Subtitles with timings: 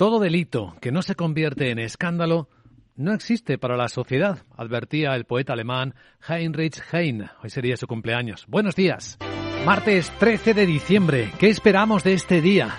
[0.00, 2.48] Todo delito que no se convierte en escándalo
[2.96, 5.94] no existe para la sociedad, advertía el poeta alemán
[6.26, 7.28] Heinrich Heine.
[7.42, 8.46] Hoy sería su cumpleaños.
[8.48, 9.18] Buenos días.
[9.66, 11.30] Martes 13 de diciembre.
[11.38, 12.70] ¿Qué esperamos de este día?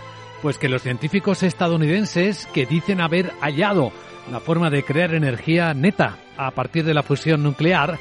[0.42, 3.92] Pues que los científicos estadounidenses que dicen haber hallado
[4.32, 8.00] la forma de crear energía neta a partir de la fusión nuclear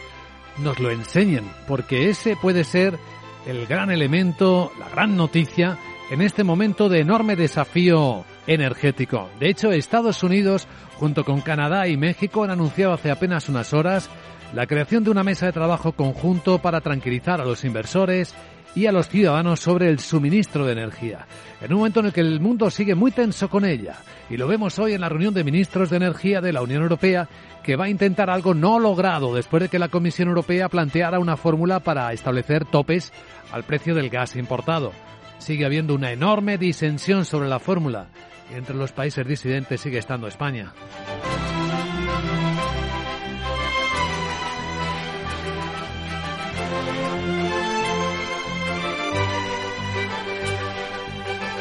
[0.57, 2.99] nos lo enseñen, porque ese puede ser
[3.47, 5.77] el gran elemento, la gran noticia
[6.11, 9.29] en este momento de enorme desafío energético.
[9.39, 14.11] De hecho, Estados Unidos, junto con Canadá y México, han anunciado hace apenas unas horas
[14.55, 18.35] la creación de una mesa de trabajo conjunto para tranquilizar a los inversores
[18.75, 21.27] y a los ciudadanos sobre el suministro de energía,
[21.61, 23.97] en un momento en el que el mundo sigue muy tenso con ella.
[24.29, 27.29] Y lo vemos hoy en la reunión de ministros de energía de la Unión Europea,
[27.65, 31.37] que va a intentar algo no logrado después de que la Comisión Europea planteara una
[31.37, 33.13] fórmula para establecer topes
[33.53, 34.93] al precio del gas importado.
[35.39, 38.09] Sigue habiendo una enorme disensión sobre la fórmula
[38.53, 40.73] entre los países disidentes sigue estando España.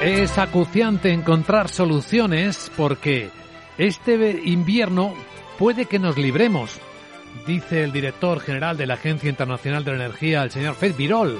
[0.01, 3.29] Es acuciante encontrar soluciones porque
[3.77, 5.13] este invierno
[5.57, 6.79] puede que nos libremos,
[7.45, 11.37] dice el director general de la Agencia Internacional de la Energía, el señor Fed Birol.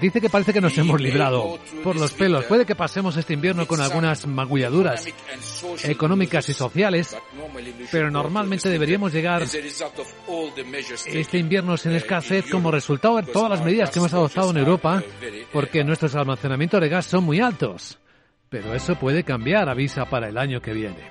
[0.00, 2.44] Dice que parece que nos hemos librado por los pelos.
[2.44, 5.06] Puede que pasemos este invierno con algunas magulladuras
[5.84, 7.16] económicas y sociales,
[7.90, 9.42] pero normalmente deberíamos llegar
[11.06, 15.02] este invierno sin escasez como resultado de todas las medidas que hemos adoptado en Europa,
[15.52, 17.98] porque nuestros almacenamientos de gas son muy altos.
[18.48, 21.10] Pero eso puede cambiar, avisa para el año que viene.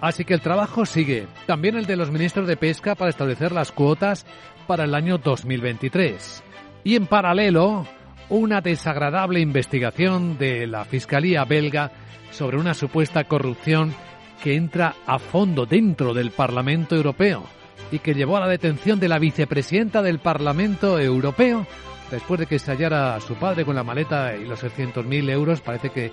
[0.00, 1.26] Así que el trabajo sigue.
[1.46, 4.26] También el de los ministros de Pesca para establecer las cuotas
[4.66, 6.42] para el año 2023.
[6.84, 7.86] Y en paralelo,
[8.28, 11.92] una desagradable investigación de la Fiscalía belga
[12.30, 13.94] sobre una supuesta corrupción
[14.42, 17.44] que entra a fondo dentro del Parlamento Europeo
[17.90, 21.66] y que llevó a la detención de la vicepresidenta del Parlamento Europeo
[22.10, 25.60] después de que se hallara a su padre con la maleta y los 600.000 euros,
[25.60, 26.12] parece que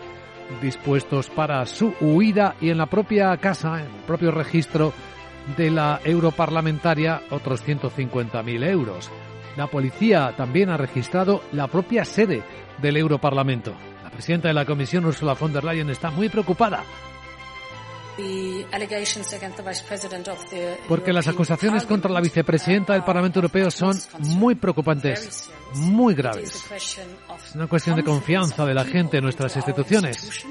[0.62, 4.94] dispuestos para su huida y en la propia casa, en el propio registro
[5.58, 9.10] de la europarlamentaria, otros 150.000 euros.
[9.58, 12.44] La policía también ha registrado la propia sede
[12.82, 13.74] del Europarlamento.
[14.04, 16.84] La presidenta de la Comisión, Ursula von der Leyen, está muy preocupada.
[20.88, 26.64] Porque las acusaciones contra la vicepresidenta del Parlamento Europeo son muy preocupantes, muy graves.
[26.72, 30.46] Es una cuestión de confianza de la gente en nuestras instituciones.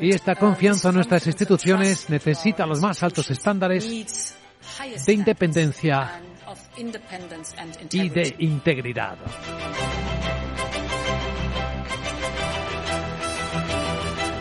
[0.00, 4.34] Y esta confianza en nuestras instituciones necesita los más altos estándares
[5.06, 6.22] de independencia
[7.90, 9.16] y de integridad.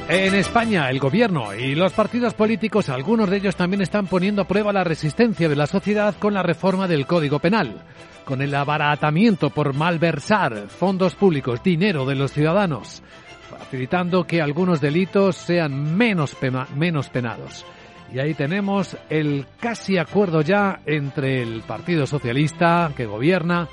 [0.09, 4.47] En España, el gobierno y los partidos políticos, algunos de ellos también están poniendo a
[4.47, 7.81] prueba la resistencia de la sociedad con la reforma del Código Penal,
[8.23, 13.03] con el abaratamiento por malversar fondos públicos, dinero de los ciudadanos,
[13.49, 16.37] facilitando que algunos delitos sean menos,
[16.73, 17.65] menos penados.
[18.13, 23.67] Y ahí tenemos el casi acuerdo ya entre el Partido Socialista, que gobierna,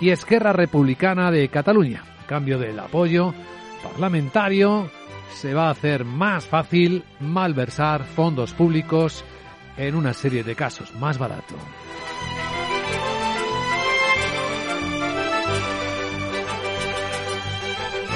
[0.00, 2.02] y Esquerra Republicana de Cataluña.
[2.26, 3.32] cambio del apoyo
[3.82, 4.90] parlamentario,
[5.32, 9.24] se va a hacer más fácil malversar fondos públicos
[9.76, 11.54] en una serie de casos, más barato.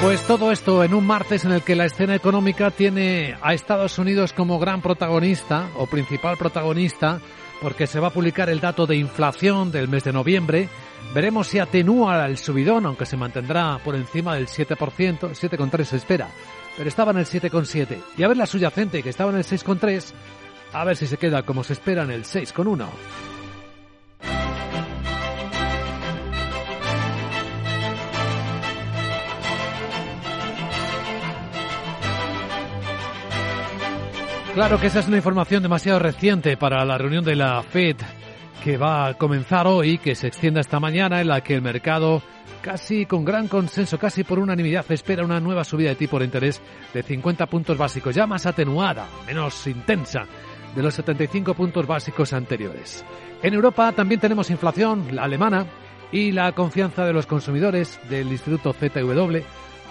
[0.02, 4.00] Pues todo esto en un martes en el que la escena económica tiene a Estados
[4.00, 7.20] Unidos como gran protagonista o principal protagonista
[7.60, 10.68] porque se va a publicar el dato de inflación del mes de noviembre.
[11.14, 16.28] Veremos si atenúa el subidón, aunque se mantendrá por encima del 7%, 7,3 se espera,
[16.76, 17.98] pero estaba en el 7,7.
[18.18, 20.12] Y a ver la subyacente, que estaba en el 6,3,
[20.72, 22.88] a ver si se queda como se espera en el 6,1.
[34.54, 37.96] Claro que esa es una información demasiado reciente para la reunión de la Fed
[38.62, 42.22] que va a comenzar hoy, que se extienda esta mañana, en la que el mercado,
[42.60, 46.60] casi con gran consenso, casi por unanimidad, espera una nueva subida de tipo de interés
[46.92, 50.26] de 50 puntos básicos, ya más atenuada, menos intensa
[50.76, 53.06] de los 75 puntos básicos anteriores.
[53.42, 55.66] En Europa también tenemos inflación, la alemana,
[56.12, 59.38] y la confianza de los consumidores del Instituto ZW,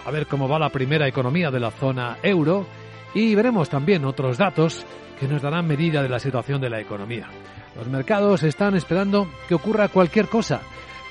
[0.05, 2.67] a ver cómo va la primera economía de la zona euro
[3.13, 4.85] y veremos también otros datos
[5.19, 7.27] que nos darán medida de la situación de la economía.
[7.75, 10.61] Los mercados están esperando que ocurra cualquier cosa,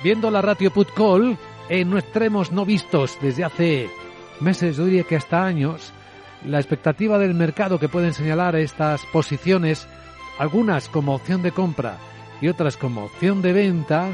[0.03, 1.39] viendo la ratio put call
[1.69, 3.89] en extremos no vistos desde hace
[4.41, 5.93] meses, yo diría que hasta años,
[6.45, 9.87] la expectativa del mercado que pueden señalar estas posiciones,
[10.39, 11.99] algunas como opción de compra
[12.41, 14.09] y otras como opción de venta,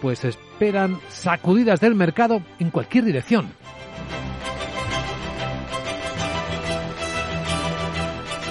[0.00, 3.52] pues esperan sacudidas del mercado en cualquier dirección.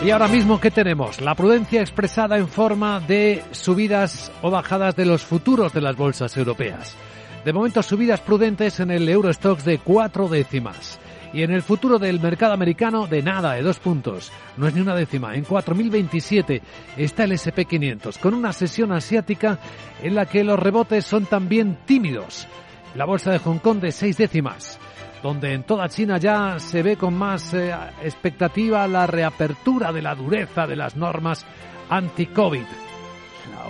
[0.07, 1.19] Y ahora mismo, ¿qué tenemos?
[1.19, 6.37] La prudencia expresada en forma de subidas o bajadas de los futuros de las bolsas
[6.37, 6.95] europeas.
[7.43, 10.97] De momento, subidas prudentes en el Eurostox de cuatro décimas.
[11.33, 14.31] Y en el futuro del mercado americano, de nada, de dos puntos.
[14.55, 15.35] No es ni una décima.
[15.35, 16.61] En 4.027
[16.95, 19.59] está el SP500, con una sesión asiática
[20.01, 22.47] en la que los rebotes son también tímidos.
[22.95, 24.79] La bolsa de Hong Kong de seis décimas
[25.23, 27.73] donde en toda China ya se ve con más eh,
[28.03, 31.45] expectativa la reapertura de la dureza de las normas
[31.89, 32.65] anti-COVID.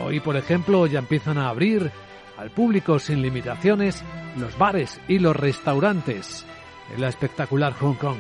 [0.03, 1.91] Hoy, por ejemplo, ya empiezan a abrir
[2.37, 4.03] al público sin limitaciones
[4.37, 6.45] los bares y los restaurantes
[6.93, 8.19] en la espectacular Hong Kong.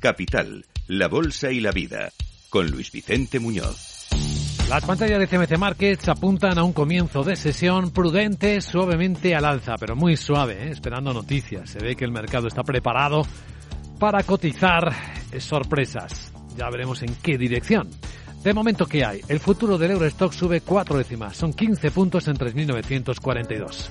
[0.00, 2.12] Capital, la Bolsa y la Vida,
[2.50, 3.93] con Luis Vicente Muñoz.
[4.68, 9.74] Las pantallas de CMC Markets apuntan a un comienzo de sesión prudente, suavemente al alza,
[9.78, 10.70] pero muy suave, ¿eh?
[10.70, 11.68] esperando noticias.
[11.68, 13.26] Se ve que el mercado está preparado
[14.00, 14.90] para cotizar
[15.38, 16.32] sorpresas.
[16.56, 17.90] Ya veremos en qué dirección.
[18.42, 19.20] De momento, ¿qué hay?
[19.28, 23.88] El futuro del Eurostock sube cuatro décimas, son 15 puntos en 3.942.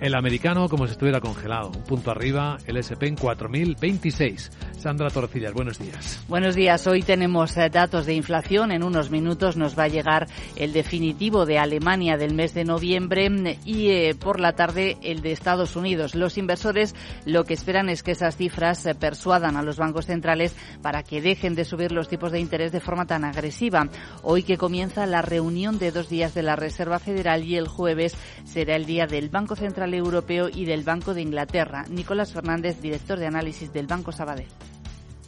[0.00, 1.72] El americano como si estuviera congelado.
[1.74, 4.50] Un punto arriba, el SP en 4.026.
[4.78, 6.22] Sandra Torcillas, buenos días.
[6.28, 6.86] Buenos días.
[6.86, 8.70] Hoy tenemos eh, datos de inflación.
[8.70, 13.58] En unos minutos nos va a llegar el definitivo de Alemania del mes de noviembre
[13.64, 16.14] y eh, por la tarde el de Estados Unidos.
[16.14, 21.02] Los inversores lo que esperan es que esas cifras persuadan a los bancos centrales para
[21.02, 23.88] que dejen de subir los tipos de interés de forma tan agresiva.
[24.22, 28.16] Hoy que comienza la reunión de dos días de la Reserva Federal y el jueves
[28.44, 31.84] será el día del Banco Central Europeo y del Banco de Inglaterra.
[31.88, 34.48] Nicolás Fernández, director de análisis del Banco Sabadell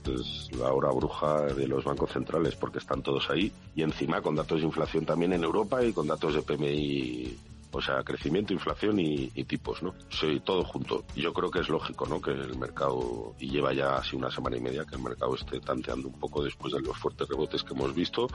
[0.07, 4.35] es la hora bruja de los bancos centrales porque están todos ahí y encima con
[4.35, 7.39] datos de inflación también en Europa y con datos de PMI
[7.73, 9.95] o sea, crecimiento, inflación y, tipos, ¿no?
[10.11, 11.05] Sí, todo junto.
[11.17, 12.21] Yo creo que es lógico, ¿no?
[12.21, 15.61] Que el mercado, y lleva ya así una semana y media, que el mercado esté
[15.61, 18.29] tanteando un poco después de los fuertes rebotes que hemos visto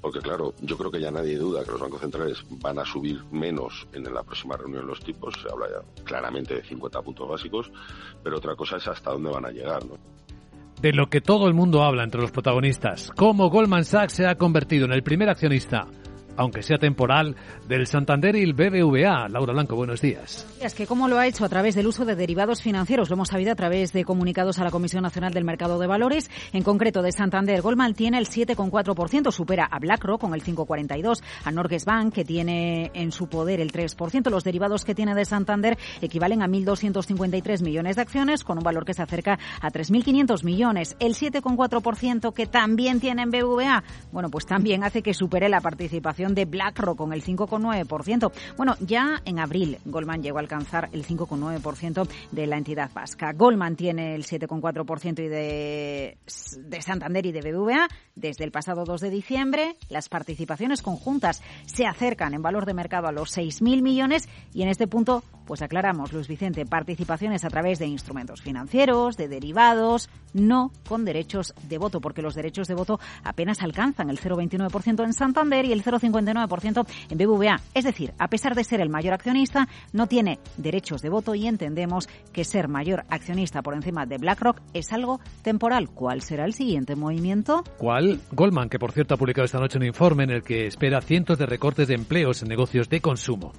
[0.00, 3.22] porque claro, yo creo que ya nadie duda que los bancos centrales van a subir
[3.30, 7.70] menos en la próxima reunión los tipos, se habla ya claramente de 50 puntos básicos,
[8.22, 9.94] pero otra cosa es hasta dónde van a llegar, ¿no?
[10.80, 14.36] De lo que todo el mundo habla entre los protagonistas, cómo Goldman Sachs se ha
[14.36, 15.88] convertido en el primer accionista
[16.36, 17.36] aunque sea temporal,
[17.68, 19.28] del Santander y el BBVA.
[19.28, 20.46] Laura Blanco, buenos días.
[20.60, 23.08] Es que cómo lo ha hecho a través del uso de derivados financieros.
[23.10, 26.30] Lo hemos sabido a través de comunicados a la Comisión Nacional del Mercado de Valores.
[26.52, 31.50] En concreto, de Santander, Goldman tiene el 7,4%, supera a BlackRock con el 5,42%, a
[31.50, 34.30] Norges Bank, que tiene en su poder el 3%.
[34.30, 38.84] Los derivados que tiene de Santander equivalen a 1.253 millones de acciones, con un valor
[38.84, 40.96] que se acerca a 3.500 millones.
[40.98, 46.25] El 7,4% que también tiene en BBVA, bueno, pues también hace que supere la participación
[46.34, 48.32] de BlackRock con el 5,9%.
[48.56, 53.32] Bueno, ya en abril Goldman llegó a alcanzar el 5,9% de la entidad vasca.
[53.32, 56.18] Goldman tiene el 7,4% y de,
[56.58, 57.88] de Santander y de BBVA.
[58.14, 63.08] Desde el pasado 2 de diciembre, las participaciones conjuntas se acercan en valor de mercado
[63.08, 67.78] a los 6.000 millones y en este punto, pues aclaramos, Luis Vicente, participaciones a través
[67.78, 73.00] de instrumentos financieros, de derivados, no con derechos de voto, porque los derechos de voto
[73.24, 77.60] apenas alcanzan el 0,29% en Santander y el 0,59% en BBVA.
[77.74, 81.46] Es decir, a pesar de ser el mayor accionista, no tiene derechos de voto y
[81.46, 85.88] entendemos que ser mayor accionista por encima de BlackRock es algo temporal.
[85.90, 87.62] ¿Cuál será el siguiente movimiento?
[87.78, 88.20] ¿Cuál?
[88.32, 91.38] Goldman, que por cierto ha publicado esta noche un informe en el que espera cientos
[91.38, 93.52] de recortes de empleos en negocios de consumo.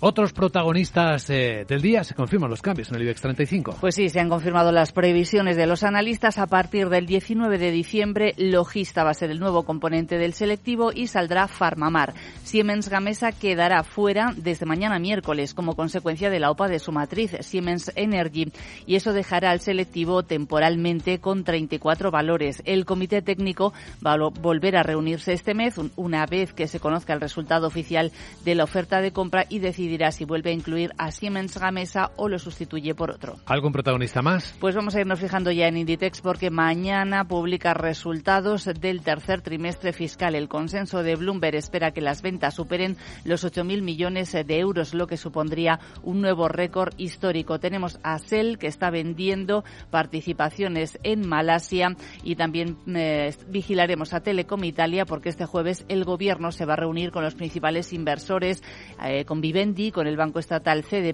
[0.00, 3.76] Otros protagonistas eh, del día se confirman los cambios en el IBEX 35.
[3.80, 7.72] Pues sí, se han confirmado las previsiones de los analistas a partir del 19 de
[7.72, 12.14] diciembre, Logista va a ser el nuevo componente del selectivo y saldrá Farmamar.
[12.44, 17.32] Siemens Gamesa quedará fuera desde mañana miércoles como consecuencia de la OPA de su matriz,
[17.40, 18.52] Siemens Energy,
[18.86, 22.62] y eso dejará al selectivo temporalmente con 34 valores.
[22.64, 23.72] El comité técnico
[24.06, 28.12] va a volver a reunirse este mes una vez que se conozca el resultado oficial
[28.44, 32.28] de la oferta de compra y decidirá si vuelve a incluir a Siemens Gamesa o
[32.28, 33.36] lo sustituye por otro.
[33.46, 34.54] ¿Algún protagonista más?
[34.60, 39.94] Pues vamos a irnos fijando ya en Inditex porque mañana publica resultados del tercer trimestre
[39.94, 40.34] fiscal.
[40.34, 45.06] El consenso de Bloomberg espera que las ventas superen los 8.000 millones de euros, lo
[45.06, 47.58] que supondría un nuevo récord histórico.
[47.58, 54.62] Tenemos a Shell que está vendiendo participaciones en Malasia y también eh, vigilaremos a Telecom
[54.64, 58.62] Italia porque este jueves el gobierno se va a reunir con los principales inversores,
[59.02, 61.13] eh, con Vivendi, con el Banco Estatal CDP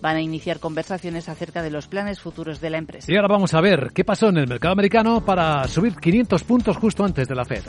[0.00, 3.10] Van a iniciar conversaciones acerca de los planes futuros de la empresa.
[3.10, 6.76] Y ahora vamos a ver qué pasó en el mercado americano para subir 500 puntos
[6.76, 7.62] justo antes de la Fed.